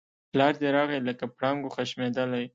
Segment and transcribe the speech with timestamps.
[0.31, 2.45] پلار دی راغی لکه پړانګ وو خښمېدلی